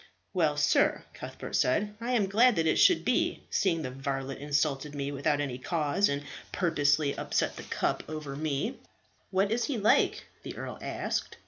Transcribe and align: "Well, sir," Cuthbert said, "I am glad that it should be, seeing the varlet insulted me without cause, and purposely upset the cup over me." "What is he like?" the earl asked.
"Well, 0.33 0.57
sir," 0.57 1.03
Cuthbert 1.13 1.55
said, 1.55 1.93
"I 2.01 2.13
am 2.13 2.25
glad 2.25 2.55
that 2.55 2.65
it 2.65 2.77
should 2.77 3.05
be, 3.05 3.43
seeing 3.51 3.83
the 3.83 3.91
varlet 3.91 4.39
insulted 4.39 4.95
me 4.95 5.11
without 5.11 5.39
cause, 5.61 6.09
and 6.09 6.23
purposely 6.51 7.15
upset 7.15 7.55
the 7.55 7.61
cup 7.61 8.01
over 8.09 8.35
me." 8.35 8.77
"What 9.29 9.51
is 9.51 9.65
he 9.65 9.77
like?" 9.77 10.23
the 10.41 10.57
earl 10.57 10.79
asked. 10.81 11.37